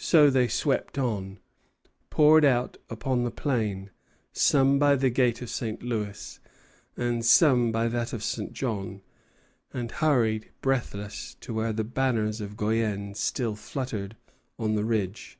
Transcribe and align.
So 0.00 0.30
they 0.30 0.48
swept 0.48 0.98
on, 0.98 1.38
poured 2.10 2.44
out 2.44 2.76
upon 2.90 3.22
the 3.22 3.30
plain, 3.30 3.90
some 4.32 4.80
by 4.80 4.96
the 4.96 5.10
gate 5.10 5.40
of 5.42 5.48
St. 5.48 5.80
Louis, 5.80 6.40
and 6.96 7.24
some 7.24 7.70
by 7.70 7.86
that 7.86 8.12
of 8.12 8.24
St. 8.24 8.52
John, 8.52 9.00
and 9.72 9.92
hurried, 9.92 10.50
breathless, 10.60 11.34
to 11.38 11.54
where 11.54 11.72
the 11.72 11.84
banners 11.84 12.40
of 12.40 12.56
Guienne 12.56 13.14
still 13.14 13.54
fluttered 13.54 14.16
on 14.58 14.74
the 14.74 14.82
ridge. 14.84 15.38